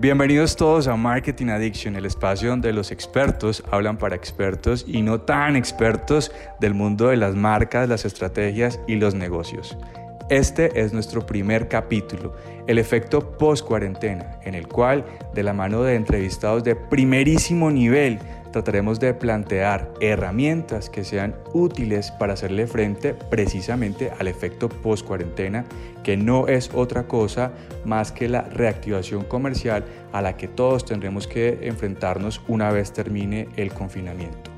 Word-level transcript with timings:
Bienvenidos 0.00 0.56
todos 0.56 0.88
a 0.88 0.96
Marketing 0.96 1.48
Addiction, 1.48 1.94
el 1.94 2.06
espacio 2.06 2.48
donde 2.48 2.72
los 2.72 2.90
expertos 2.90 3.62
hablan 3.70 3.98
para 3.98 4.16
expertos 4.16 4.86
y 4.88 5.02
no 5.02 5.20
tan 5.20 5.56
expertos 5.56 6.32
del 6.58 6.72
mundo 6.72 7.08
de 7.08 7.18
las 7.18 7.34
marcas, 7.34 7.86
las 7.86 8.06
estrategias 8.06 8.80
y 8.86 8.94
los 8.94 9.14
negocios. 9.14 9.76
Este 10.30 10.80
es 10.80 10.94
nuestro 10.94 11.26
primer 11.26 11.68
capítulo, 11.68 12.34
el 12.66 12.78
efecto 12.78 13.36
post-cuarentena, 13.36 14.38
en 14.42 14.54
el 14.54 14.68
cual, 14.68 15.04
de 15.34 15.42
la 15.42 15.52
mano 15.52 15.82
de 15.82 15.96
entrevistados 15.96 16.64
de 16.64 16.76
primerísimo 16.76 17.70
nivel, 17.70 18.20
trataremos 18.52 19.00
de 19.00 19.14
plantear 19.14 19.92
herramientas 20.00 20.90
que 20.90 21.04
sean 21.04 21.34
útiles 21.52 22.10
para 22.10 22.34
hacerle 22.34 22.66
frente 22.66 23.14
precisamente 23.14 24.12
al 24.18 24.28
efecto 24.28 24.68
post-cuarentena, 24.68 25.64
que 26.02 26.16
no 26.16 26.48
es 26.48 26.70
otra 26.74 27.06
cosa 27.06 27.52
más 27.84 28.12
que 28.12 28.28
la 28.28 28.42
reactivación 28.42 29.24
comercial 29.24 29.84
a 30.12 30.22
la 30.22 30.36
que 30.36 30.48
todos 30.48 30.84
tendremos 30.84 31.26
que 31.26 31.58
enfrentarnos 31.62 32.40
una 32.48 32.70
vez 32.70 32.92
termine 32.92 33.48
el 33.56 33.72
confinamiento. 33.72 34.50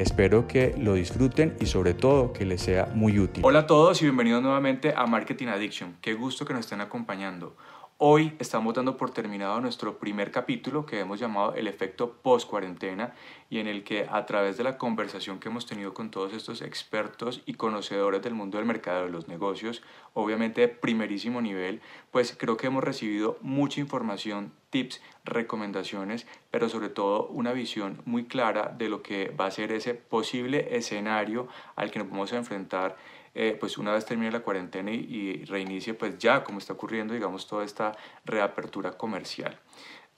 Espero 0.00 0.48
que 0.48 0.74
lo 0.78 0.94
disfruten 0.94 1.54
y 1.60 1.66
sobre 1.66 1.92
todo 1.92 2.32
que 2.32 2.46
les 2.46 2.62
sea 2.62 2.88
muy 2.94 3.18
útil. 3.18 3.44
Hola 3.44 3.60
a 3.60 3.66
todos 3.66 4.00
y 4.00 4.06
bienvenidos 4.06 4.42
nuevamente 4.42 4.94
a 4.96 5.04
Marketing 5.04 5.48
Addiction. 5.48 5.98
Qué 6.00 6.14
gusto 6.14 6.46
que 6.46 6.54
nos 6.54 6.60
estén 6.60 6.80
acompañando. 6.80 7.54
Hoy 8.02 8.32
estamos 8.38 8.72
dando 8.72 8.96
por 8.96 9.10
terminado 9.10 9.60
nuestro 9.60 9.98
primer 9.98 10.30
capítulo 10.30 10.86
que 10.86 11.00
hemos 11.00 11.20
llamado 11.20 11.52
el 11.52 11.68
efecto 11.68 12.14
post-cuarentena 12.22 13.12
y 13.50 13.58
en 13.58 13.66
el 13.66 13.84
que 13.84 14.06
a 14.10 14.24
través 14.24 14.56
de 14.56 14.64
la 14.64 14.78
conversación 14.78 15.38
que 15.38 15.50
hemos 15.50 15.66
tenido 15.66 15.92
con 15.92 16.10
todos 16.10 16.32
estos 16.32 16.62
expertos 16.62 17.42
y 17.44 17.52
conocedores 17.52 18.22
del 18.22 18.32
mundo 18.32 18.56
del 18.56 18.66
mercado 18.66 19.04
de 19.04 19.10
los 19.10 19.28
negocios, 19.28 19.82
obviamente 20.14 20.62
de 20.62 20.68
primerísimo 20.68 21.42
nivel, 21.42 21.82
pues 22.10 22.34
creo 22.34 22.56
que 22.56 22.68
hemos 22.68 22.82
recibido 22.82 23.36
mucha 23.42 23.80
información, 23.80 24.54
tips, 24.70 25.02
recomendaciones, 25.26 26.26
pero 26.50 26.70
sobre 26.70 26.88
todo 26.88 27.26
una 27.26 27.52
visión 27.52 28.00
muy 28.06 28.24
clara 28.24 28.74
de 28.78 28.88
lo 28.88 29.02
que 29.02 29.28
va 29.38 29.44
a 29.44 29.50
ser 29.50 29.72
ese 29.72 29.92
posible 29.92 30.74
escenario 30.74 31.48
al 31.76 31.90
que 31.90 31.98
nos 31.98 32.08
vamos 32.08 32.32
a 32.32 32.38
enfrentar 32.38 32.96
eh, 33.34 33.56
pues 33.58 33.78
una 33.78 33.92
vez 33.92 34.04
termine 34.04 34.32
la 34.32 34.40
cuarentena 34.40 34.90
y, 34.90 35.44
reinicie 35.44 35.94
pues 35.94 36.18
ya 36.18 36.44
como 36.44 36.58
está 36.58 36.72
ocurriendo 36.72 37.14
digamos 37.14 37.46
toda 37.46 37.64
esta 37.64 37.96
reapertura 38.24 38.92
comercial. 38.92 39.58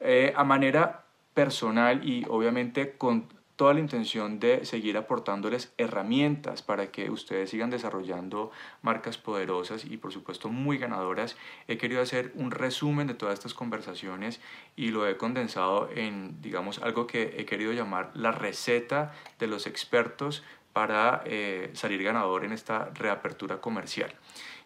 Eh, 0.00 0.32
a 0.36 0.44
manera 0.44 1.04
personal 1.34 2.06
y 2.06 2.24
obviamente 2.28 2.96
con 2.96 3.28
toda 3.56 3.74
la 3.74 3.80
intención 3.80 4.40
de 4.40 4.64
seguir 4.64 4.96
aportándoles 4.96 5.72
herramientas 5.78 6.62
para 6.62 6.90
que 6.90 7.10
ustedes 7.10 7.50
sigan 7.50 7.70
desarrollando 7.70 8.50
marcas 8.80 9.18
poderosas 9.18 9.84
y 9.84 9.98
por 9.98 10.12
supuesto 10.12 10.48
muy 10.48 10.78
ganadoras. 10.78 11.36
He 11.68 11.78
querido 11.78 12.02
hacer 12.02 12.32
un 12.34 12.50
resumen 12.50 13.06
de 13.06 13.14
todas 13.14 13.34
estas 13.34 13.54
conversaciones 13.54 14.40
y 14.74 14.88
lo 14.88 15.06
he 15.06 15.16
condensado 15.16 15.88
en, 15.94 16.40
digamos, 16.40 16.80
algo 16.80 17.06
que 17.06 17.36
he 17.38 17.44
querido 17.44 17.72
llamar 17.72 18.10
la 18.14 18.32
receta 18.32 19.12
de 19.38 19.46
los 19.46 19.66
expertos 19.66 20.42
para 20.72 21.22
eh, 21.26 21.70
salir 21.74 22.02
ganador 22.02 22.44
en 22.44 22.52
esta 22.52 22.90
reapertura 22.94 23.60
comercial. 23.60 24.12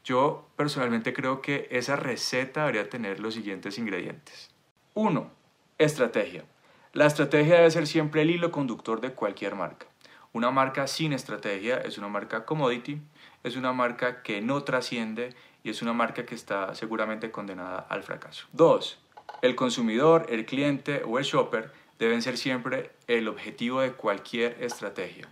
Yo 0.05 0.49
personalmente 0.57 1.13
creo 1.13 1.43
que 1.43 1.67
esa 1.71 1.97
receta 1.97 2.61
debería 2.61 2.89
tener 2.89 3.19
los 3.19 3.35
siguientes 3.35 3.79
ingredientes. 3.79 4.51
1. 4.95 5.31
Estrategia. 5.79 6.45
La 6.93 7.07
estrategia 7.07 7.57
debe 7.57 7.71
ser 7.71 7.87
siempre 7.87 8.23
el 8.23 8.31
hilo 8.31 8.51
conductor 8.51 9.01
de 9.01 9.13
cualquier 9.13 9.57
marca. 9.57 9.87
Una 10.33 10.51
marca 10.51 10.87
sin 10.87 11.13
estrategia 11.13 11.79
es 11.79 11.99
una 11.99 12.09
marca 12.09 12.45
commodity, 12.45 13.01
es 13.43 13.57
una 13.57 13.73
marca 13.73 14.23
que 14.23 14.41
no 14.41 14.63
trasciende 14.63 15.35
y 15.65 15.71
es 15.71 15.83
una 15.83 15.93
marca 15.93 16.25
que 16.25 16.35
está 16.35 16.75
seguramente 16.75 17.31
condenada 17.31 17.79
al 17.89 18.03
fracaso. 18.03 18.47
2. 18.53 18.99
El 19.43 19.57
consumidor, 19.57 20.27
el 20.29 20.47
cliente 20.47 21.03
o 21.05 21.19
el 21.19 21.25
shopper 21.25 21.73
deben 21.99 22.23
ser 22.23 22.37
siempre 22.37 22.93
el 23.07 23.29
objetivo 23.29 23.81
de 23.81 23.93
cualquier 23.93 24.63
estrategia. 24.63 25.29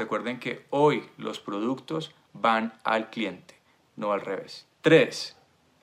Recuerden 0.00 0.40
que 0.40 0.64
hoy 0.70 1.04
los 1.18 1.40
productos 1.40 2.14
van 2.32 2.72
al 2.84 3.10
cliente, 3.10 3.54
no 3.96 4.12
al 4.12 4.22
revés. 4.22 4.66
3. 4.80 5.36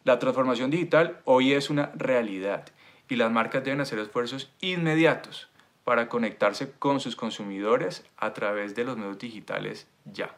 La 0.05 0.17
transformación 0.17 0.71
digital 0.71 1.21
hoy 1.23 1.53
es 1.53 1.69
una 1.69 1.91
realidad 1.93 2.65
y 3.07 3.15
las 3.15 3.31
marcas 3.31 3.63
deben 3.63 3.79
hacer 3.79 3.99
esfuerzos 3.99 4.51
inmediatos 4.59 5.49
para 5.83 6.09
conectarse 6.09 6.71
con 6.71 6.99
sus 6.99 7.15
consumidores 7.15 8.05
a 8.17 8.33
través 8.33 8.73
de 8.73 8.85
los 8.85 8.97
medios 8.97 9.19
digitales 9.19 9.87
ya. 10.05 10.35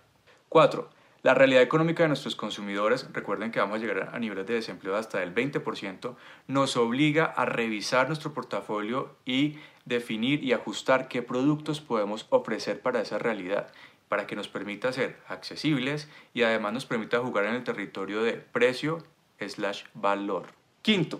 4. 0.49 0.89
La 1.21 1.33
realidad 1.33 1.61
económica 1.61 2.03
de 2.03 2.09
nuestros 2.09 2.35
consumidores, 2.35 3.07
recuerden 3.13 3.51
que 3.51 3.61
vamos 3.61 3.77
a 3.77 3.79
llegar 3.79 4.09
a 4.13 4.19
niveles 4.19 4.45
de 4.45 4.55
desempleo 4.55 4.97
hasta 4.97 5.23
el 5.23 5.33
20%, 5.33 6.15
nos 6.47 6.75
obliga 6.75 7.25
a 7.25 7.45
revisar 7.45 8.07
nuestro 8.07 8.33
portafolio 8.33 9.15
y 9.25 9.57
definir 9.89 10.43
y 10.43 10.53
ajustar 10.53 11.09
qué 11.09 11.21
productos 11.21 11.81
podemos 11.81 12.27
ofrecer 12.29 12.79
para 12.79 13.01
esa 13.01 13.17
realidad, 13.17 13.67
para 14.07 14.25
que 14.25 14.35
nos 14.35 14.47
permita 14.47 14.93
ser 14.93 15.19
accesibles 15.27 16.07
y 16.33 16.43
además 16.43 16.73
nos 16.73 16.85
permita 16.85 17.19
jugar 17.19 17.45
en 17.45 17.55
el 17.55 17.63
territorio 17.63 18.23
de 18.23 18.33
precio 18.33 19.03
slash 19.39 19.83
valor. 19.93 20.53
Quinto, 20.81 21.19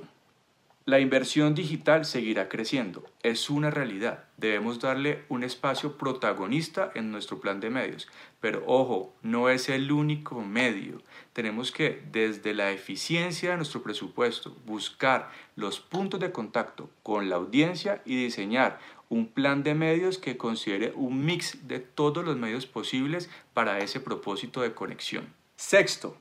la 0.90 1.00
inversión 1.00 1.54
digital 1.54 2.04
seguirá 2.04 2.50
creciendo, 2.50 3.04
es 3.22 3.52
una 3.52 3.70
realidad. 3.70 4.24
Debemos 4.38 4.80
darle 4.80 5.24
un 5.30 5.44
espacio 5.44 5.98
protagonista 6.00 6.92
en 6.96 7.12
nuestro 7.12 7.40
plan 7.40 7.60
de 7.60 7.70
medios. 7.70 8.08
Pero 8.42 8.64
ojo, 8.66 9.14
no 9.22 9.50
es 9.50 9.70
el 9.70 9.92
único 9.92 10.42
medio. 10.42 11.04
Tenemos 11.34 11.72
que, 11.72 12.02
desde 12.12 12.56
la 12.56 12.72
eficiencia 12.72 13.52
de 13.52 13.58
nuestro 13.58 13.84
presupuesto, 13.84 14.58
buscar 14.66 15.30
los 15.56 15.80
puntos 15.80 16.20
de 16.20 16.32
contacto 16.32 16.90
con 17.04 17.30
la 17.30 17.36
audiencia 17.36 18.02
y 18.04 18.16
diseñar 18.16 18.80
un 19.10 19.28
plan 19.28 19.62
de 19.62 19.76
medios 19.76 20.18
que 20.18 20.38
considere 20.38 20.92
un 20.96 21.24
mix 21.24 21.68
de 21.68 21.80
todos 21.80 22.26
los 22.26 22.36
medios 22.36 22.66
posibles 22.66 23.30
para 23.54 23.78
ese 23.78 24.00
propósito 24.00 24.62
de 24.62 24.74
conexión. 24.74 25.32
Sexto, 25.56 26.18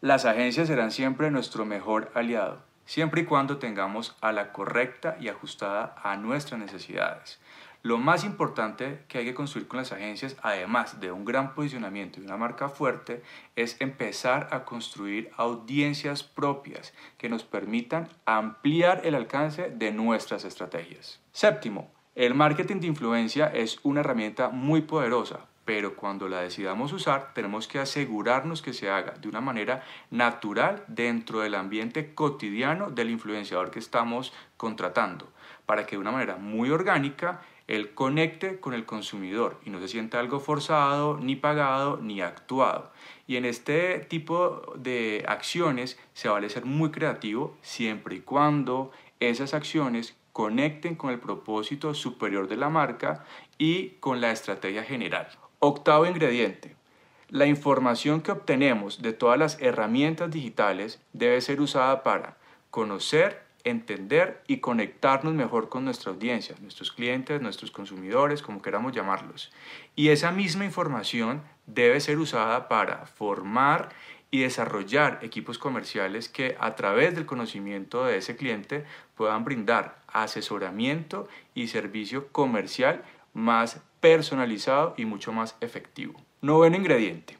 las 0.00 0.26
agencias 0.26 0.68
serán 0.68 0.92
siempre 0.92 1.32
nuestro 1.32 1.64
mejor 1.64 2.12
aliado 2.14 2.71
siempre 2.86 3.22
y 3.22 3.24
cuando 3.24 3.58
tengamos 3.58 4.16
a 4.20 4.32
la 4.32 4.52
correcta 4.52 5.16
y 5.20 5.28
ajustada 5.28 5.94
a 6.02 6.16
nuestras 6.16 6.60
necesidades. 6.60 7.40
Lo 7.84 7.98
más 7.98 8.22
importante 8.22 9.04
que 9.08 9.18
hay 9.18 9.24
que 9.24 9.34
construir 9.34 9.66
con 9.66 9.78
las 9.78 9.90
agencias, 9.90 10.36
además 10.40 11.00
de 11.00 11.10
un 11.10 11.24
gran 11.24 11.52
posicionamiento 11.52 12.20
y 12.20 12.24
una 12.24 12.36
marca 12.36 12.68
fuerte, 12.68 13.24
es 13.56 13.80
empezar 13.80 14.48
a 14.52 14.64
construir 14.64 15.32
audiencias 15.36 16.22
propias 16.22 16.94
que 17.18 17.28
nos 17.28 17.42
permitan 17.42 18.08
ampliar 18.24 19.00
el 19.04 19.16
alcance 19.16 19.68
de 19.68 19.90
nuestras 19.90 20.44
estrategias. 20.44 21.18
Séptimo, 21.32 21.90
el 22.14 22.34
marketing 22.34 22.78
de 22.78 22.86
influencia 22.86 23.46
es 23.46 23.80
una 23.82 24.00
herramienta 24.00 24.50
muy 24.50 24.82
poderosa, 24.82 25.46
pero 25.64 25.94
cuando 25.94 26.28
la 26.28 26.40
decidamos 26.40 26.92
usar 26.92 27.32
tenemos 27.34 27.68
que 27.68 27.78
asegurarnos 27.78 28.62
que 28.62 28.72
se 28.72 28.90
haga 28.90 29.12
de 29.12 29.28
una 29.28 29.40
manera 29.40 29.84
natural 30.10 30.84
dentro 30.88 31.40
del 31.40 31.54
ambiente 31.54 32.14
cotidiano 32.14 32.90
del 32.90 33.10
influenciador 33.10 33.70
que 33.70 33.78
estamos 33.78 34.32
contratando, 34.56 35.28
para 35.66 35.86
que 35.86 35.96
de 35.96 36.00
una 36.00 36.12
manera 36.12 36.36
muy 36.36 36.70
orgánica 36.70 37.42
él 37.68 37.94
conecte 37.94 38.60
con 38.60 38.74
el 38.74 38.84
consumidor 38.84 39.60
y 39.64 39.70
no 39.70 39.80
se 39.80 39.88
sienta 39.88 40.18
algo 40.18 40.40
forzado, 40.40 41.16
ni 41.18 41.36
pagado, 41.36 41.98
ni 42.02 42.20
actuado. 42.20 42.92
Y 43.26 43.36
en 43.36 43.44
este 43.44 44.00
tipo 44.00 44.74
de 44.76 45.24
acciones 45.28 45.98
se 46.12 46.28
vale 46.28 46.50
ser 46.50 46.64
muy 46.64 46.90
creativo 46.90 47.56
siempre 47.62 48.16
y 48.16 48.20
cuando 48.20 48.90
esas 49.20 49.54
acciones 49.54 50.16
conecten 50.32 50.96
con 50.96 51.10
el 51.10 51.20
propósito 51.20 51.94
superior 51.94 52.48
de 52.48 52.56
la 52.56 52.68
marca 52.68 53.24
y 53.58 53.90
con 54.00 54.20
la 54.20 54.32
estrategia 54.32 54.82
general. 54.82 55.28
Octavo 55.64 56.06
ingrediente. 56.06 56.74
La 57.28 57.46
información 57.46 58.20
que 58.20 58.32
obtenemos 58.32 59.00
de 59.00 59.12
todas 59.12 59.38
las 59.38 59.62
herramientas 59.62 60.28
digitales 60.28 61.00
debe 61.12 61.40
ser 61.40 61.60
usada 61.60 62.02
para 62.02 62.36
conocer, 62.72 63.44
entender 63.62 64.42
y 64.48 64.56
conectarnos 64.56 65.34
mejor 65.34 65.68
con 65.68 65.84
nuestra 65.84 66.10
audiencia, 66.10 66.56
nuestros 66.60 66.90
clientes, 66.90 67.40
nuestros 67.40 67.70
consumidores, 67.70 68.42
como 68.42 68.60
queramos 68.60 68.92
llamarlos. 68.92 69.52
Y 69.94 70.08
esa 70.08 70.32
misma 70.32 70.64
información 70.64 71.42
debe 71.68 72.00
ser 72.00 72.18
usada 72.18 72.68
para 72.68 73.06
formar 73.06 73.90
y 74.32 74.40
desarrollar 74.40 75.20
equipos 75.22 75.58
comerciales 75.58 76.28
que 76.28 76.56
a 76.58 76.74
través 76.74 77.14
del 77.14 77.24
conocimiento 77.24 78.04
de 78.04 78.16
ese 78.16 78.34
cliente 78.34 78.84
puedan 79.14 79.44
brindar 79.44 80.02
asesoramiento 80.08 81.28
y 81.54 81.68
servicio 81.68 82.32
comercial 82.32 83.04
más 83.32 83.80
personalizado 84.00 84.94
y 84.96 85.04
mucho 85.04 85.32
más 85.32 85.56
efectivo. 85.60 86.20
Noveno 86.40 86.76
ingrediente. 86.76 87.38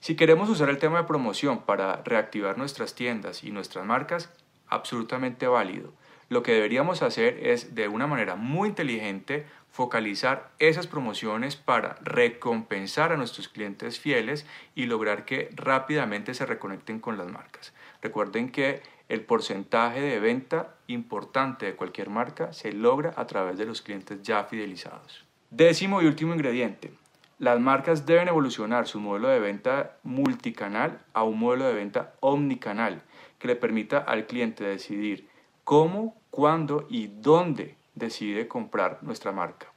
Si 0.00 0.16
queremos 0.16 0.50
usar 0.50 0.68
el 0.68 0.78
tema 0.78 0.98
de 0.98 1.08
promoción 1.08 1.62
para 1.62 2.02
reactivar 2.04 2.58
nuestras 2.58 2.94
tiendas 2.94 3.42
y 3.42 3.50
nuestras 3.50 3.86
marcas, 3.86 4.30
absolutamente 4.68 5.46
válido. 5.46 5.92
Lo 6.28 6.42
que 6.42 6.52
deberíamos 6.52 7.02
hacer 7.02 7.38
es 7.46 7.74
de 7.74 7.88
una 7.88 8.06
manera 8.06 8.36
muy 8.36 8.68
inteligente 8.68 9.46
focalizar 9.70 10.52
esas 10.58 10.86
promociones 10.86 11.56
para 11.56 11.96
recompensar 12.02 13.12
a 13.12 13.16
nuestros 13.16 13.48
clientes 13.48 13.98
fieles 13.98 14.46
y 14.74 14.86
lograr 14.86 15.24
que 15.24 15.50
rápidamente 15.54 16.32
se 16.34 16.46
reconecten 16.46 17.00
con 17.00 17.18
las 17.18 17.30
marcas. 17.30 17.72
Recuerden 18.00 18.50
que 18.50 18.82
el 19.08 19.22
porcentaje 19.22 20.00
de 20.00 20.20
venta 20.20 20.76
importante 20.86 21.66
de 21.66 21.76
cualquier 21.76 22.08
marca 22.08 22.52
se 22.52 22.72
logra 22.72 23.14
a 23.16 23.26
través 23.26 23.58
de 23.58 23.66
los 23.66 23.82
clientes 23.82 24.22
ya 24.22 24.44
fidelizados. 24.44 25.24
Décimo 25.56 26.02
y 26.02 26.06
último 26.06 26.34
ingrediente. 26.34 26.90
Las 27.38 27.60
marcas 27.60 28.06
deben 28.06 28.26
evolucionar 28.26 28.88
su 28.88 28.98
modelo 28.98 29.28
de 29.28 29.38
venta 29.38 29.98
multicanal 30.02 31.00
a 31.12 31.22
un 31.22 31.38
modelo 31.38 31.66
de 31.66 31.74
venta 31.74 32.14
omnicanal 32.18 33.02
que 33.38 33.46
le 33.46 33.54
permita 33.54 33.98
al 33.98 34.26
cliente 34.26 34.64
decidir 34.64 35.28
cómo, 35.62 36.16
cuándo 36.30 36.88
y 36.90 37.06
dónde 37.06 37.76
decide 37.94 38.48
comprar 38.48 38.98
nuestra 39.02 39.30
marca. 39.30 39.68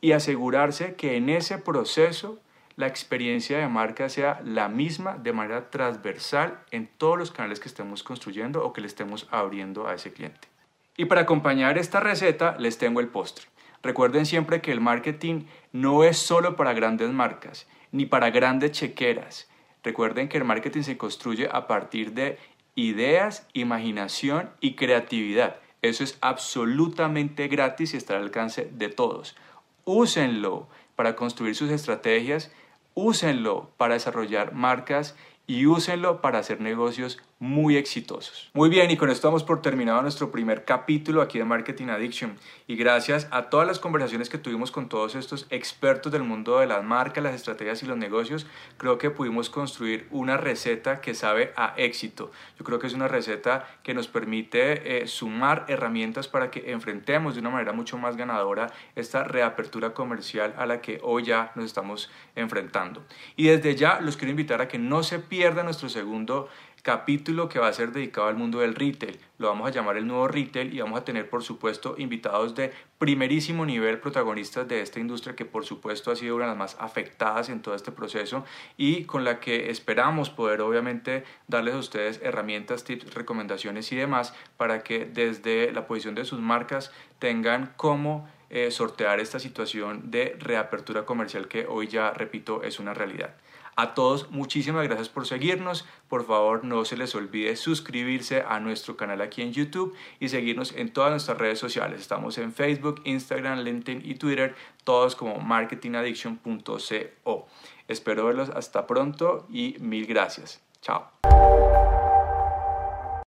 Y 0.00 0.12
asegurarse 0.12 0.94
que 0.94 1.18
en 1.18 1.28
ese 1.28 1.58
proceso 1.58 2.40
la 2.76 2.86
experiencia 2.86 3.58
de 3.58 3.68
marca 3.68 4.08
sea 4.08 4.40
la 4.42 4.70
misma 4.70 5.18
de 5.18 5.34
manera 5.34 5.68
transversal 5.68 6.60
en 6.70 6.86
todos 6.86 7.18
los 7.18 7.30
canales 7.30 7.60
que 7.60 7.68
estemos 7.68 8.02
construyendo 8.02 8.64
o 8.64 8.72
que 8.72 8.80
le 8.80 8.86
estemos 8.86 9.28
abriendo 9.30 9.86
a 9.86 9.92
ese 9.92 10.14
cliente. 10.14 10.48
Y 10.96 11.04
para 11.04 11.20
acompañar 11.20 11.76
esta 11.76 12.00
receta 12.00 12.56
les 12.58 12.78
tengo 12.78 13.00
el 13.00 13.08
postre. 13.08 13.52
Recuerden 13.84 14.26
siempre 14.26 14.60
que 14.60 14.72
el 14.72 14.80
marketing 14.80 15.44
no 15.70 16.02
es 16.02 16.18
solo 16.18 16.56
para 16.56 16.72
grandes 16.72 17.10
marcas, 17.10 17.68
ni 17.92 18.06
para 18.06 18.30
grandes 18.30 18.72
chequeras. 18.72 19.48
Recuerden 19.84 20.28
que 20.28 20.38
el 20.38 20.44
marketing 20.44 20.82
se 20.82 20.96
construye 20.96 21.48
a 21.52 21.68
partir 21.68 22.14
de 22.14 22.38
ideas, 22.74 23.46
imaginación 23.52 24.50
y 24.60 24.74
creatividad. 24.74 25.56
Eso 25.82 26.02
es 26.02 26.18
absolutamente 26.20 27.46
gratis 27.46 27.94
y 27.94 27.98
está 27.98 28.16
al 28.16 28.22
alcance 28.22 28.68
de 28.72 28.88
todos. 28.88 29.36
Úsenlo 29.84 30.66
para 30.96 31.14
construir 31.14 31.54
sus 31.54 31.70
estrategias 31.70 32.50
úsenlo 32.94 33.70
para 33.76 33.94
desarrollar 33.94 34.54
marcas 34.54 35.16
y 35.46 35.66
úsenlo 35.66 36.20
para 36.20 36.38
hacer 36.38 36.60
negocios 36.60 37.20
muy 37.38 37.76
exitosos. 37.76 38.50
Muy 38.54 38.68
bien, 38.68 38.90
y 38.90 38.96
con 38.96 39.10
esto 39.10 39.28
damos 39.28 39.44
por 39.44 39.60
terminado 39.60 40.00
nuestro 40.02 40.30
primer 40.30 40.64
capítulo 40.64 41.20
aquí 41.20 41.38
de 41.38 41.44
Marketing 41.44 41.88
Addiction. 41.88 42.36
Y 42.66 42.76
gracias 42.76 43.28
a 43.30 43.50
todas 43.50 43.66
las 43.66 43.78
conversaciones 43.78 44.28
que 44.28 44.38
tuvimos 44.38 44.70
con 44.70 44.88
todos 44.88 45.14
estos 45.14 45.46
expertos 45.50 46.12
del 46.12 46.22
mundo 46.22 46.58
de 46.58 46.66
las 46.66 46.82
marcas, 46.84 47.22
las 47.22 47.34
estrategias 47.34 47.82
y 47.82 47.86
los 47.86 47.96
negocios, 47.96 48.46
creo 48.76 48.98
que 48.98 49.10
pudimos 49.10 49.50
construir 49.50 50.06
una 50.10 50.36
receta 50.36 51.00
que 51.00 51.14
sabe 51.14 51.52
a 51.56 51.74
éxito. 51.76 52.30
Yo 52.58 52.64
creo 52.64 52.78
que 52.78 52.86
es 52.86 52.94
una 52.94 53.08
receta 53.08 53.66
que 53.82 53.94
nos 53.94 54.08
permite 54.08 55.02
eh, 55.02 55.06
sumar 55.06 55.64
herramientas 55.68 56.28
para 56.28 56.50
que 56.50 56.70
enfrentemos 56.70 57.34
de 57.34 57.40
una 57.40 57.50
manera 57.50 57.72
mucho 57.72 57.98
más 57.98 58.16
ganadora 58.16 58.72
esta 58.94 59.24
reapertura 59.24 59.92
comercial 59.92 60.54
a 60.56 60.66
la 60.66 60.80
que 60.80 61.00
hoy 61.02 61.24
ya 61.24 61.52
nos 61.54 61.66
estamos 61.66 62.10
enfrentando. 62.36 63.04
Y 63.36 63.48
desde 63.48 63.74
ya 63.74 64.00
los 64.00 64.16
quiero 64.16 64.30
invitar 64.30 64.60
a 64.60 64.68
que 64.68 64.78
no 64.78 65.02
se 65.02 65.18
pierdan 65.18 65.66
nuestro 65.66 65.88
segundo 65.88 66.48
capítulo 66.84 67.48
que 67.48 67.58
va 67.58 67.68
a 67.68 67.72
ser 67.72 67.92
dedicado 67.92 68.28
al 68.28 68.36
mundo 68.36 68.60
del 68.60 68.74
retail. 68.74 69.18
Lo 69.38 69.48
vamos 69.48 69.66
a 69.66 69.72
llamar 69.72 69.96
el 69.96 70.06
nuevo 70.06 70.28
retail 70.28 70.74
y 70.74 70.80
vamos 70.80 71.00
a 71.00 71.04
tener, 71.04 71.30
por 71.30 71.42
supuesto, 71.42 71.94
invitados 71.96 72.54
de 72.54 72.74
primerísimo 72.98 73.64
nivel, 73.64 73.98
protagonistas 74.00 74.68
de 74.68 74.82
esta 74.82 75.00
industria 75.00 75.34
que, 75.34 75.46
por 75.46 75.64
supuesto, 75.64 76.10
ha 76.10 76.16
sido 76.16 76.36
una 76.36 76.44
de 76.44 76.50
las 76.50 76.58
más 76.58 76.76
afectadas 76.78 77.48
en 77.48 77.62
todo 77.62 77.74
este 77.74 77.90
proceso 77.90 78.44
y 78.76 79.04
con 79.04 79.24
la 79.24 79.40
que 79.40 79.70
esperamos 79.70 80.28
poder, 80.28 80.60
obviamente, 80.60 81.24
darles 81.48 81.74
a 81.74 81.78
ustedes 81.78 82.20
herramientas, 82.22 82.84
tips, 82.84 83.14
recomendaciones 83.14 83.90
y 83.90 83.96
demás 83.96 84.34
para 84.58 84.82
que 84.82 85.06
desde 85.06 85.72
la 85.72 85.86
posición 85.86 86.14
de 86.14 86.26
sus 86.26 86.40
marcas 86.40 86.92
tengan 87.18 87.72
cómo 87.78 88.28
eh, 88.50 88.70
sortear 88.70 89.20
esta 89.20 89.38
situación 89.38 90.10
de 90.10 90.36
reapertura 90.38 91.06
comercial 91.06 91.48
que 91.48 91.64
hoy 91.66 91.88
ya, 91.88 92.10
repito, 92.10 92.62
es 92.62 92.78
una 92.78 92.92
realidad. 92.92 93.34
A 93.76 93.94
todos, 93.94 94.30
muchísimas 94.30 94.84
gracias 94.84 95.08
por 95.08 95.26
seguirnos. 95.26 95.84
Por 96.08 96.26
favor, 96.26 96.64
no 96.64 96.84
se 96.84 96.96
les 96.96 97.14
olvide 97.14 97.56
suscribirse 97.56 98.44
a 98.46 98.60
nuestro 98.60 98.96
canal 98.96 99.20
aquí 99.20 99.42
en 99.42 99.52
YouTube 99.52 99.94
y 100.20 100.28
seguirnos 100.28 100.72
en 100.72 100.92
todas 100.92 101.10
nuestras 101.10 101.38
redes 101.38 101.58
sociales. 101.58 102.00
Estamos 102.00 102.38
en 102.38 102.52
Facebook, 102.52 103.00
Instagram, 103.04 103.60
LinkedIn 103.60 104.02
y 104.04 104.14
Twitter, 104.14 104.54
todos 104.84 105.16
como 105.16 105.38
marketingaddiction.co. 105.38 107.48
Espero 107.88 108.26
verlos 108.26 108.50
hasta 108.50 108.86
pronto 108.86 109.46
y 109.50 109.76
mil 109.80 110.06
gracias. 110.06 110.62
Chao. 110.80 111.10